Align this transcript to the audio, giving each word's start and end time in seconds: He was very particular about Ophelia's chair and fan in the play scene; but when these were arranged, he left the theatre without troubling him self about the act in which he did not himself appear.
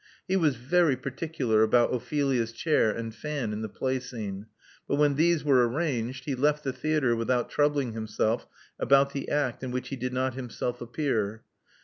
He 0.27 0.35
was 0.35 0.55
very 0.55 0.95
particular 0.95 1.61
about 1.61 1.93
Ophelia's 1.93 2.51
chair 2.51 2.89
and 2.89 3.13
fan 3.13 3.53
in 3.53 3.61
the 3.61 3.69
play 3.69 3.99
scene; 3.99 4.47
but 4.87 4.95
when 4.95 5.13
these 5.13 5.43
were 5.43 5.69
arranged, 5.69 6.25
he 6.25 6.33
left 6.33 6.63
the 6.63 6.73
theatre 6.73 7.15
without 7.15 7.51
troubling 7.51 7.91
him 7.93 8.07
self 8.07 8.47
about 8.79 9.13
the 9.13 9.29
act 9.29 9.63
in 9.63 9.69
which 9.69 9.89
he 9.89 9.95
did 9.95 10.11
not 10.11 10.33
himself 10.33 10.81
appear. 10.81 11.43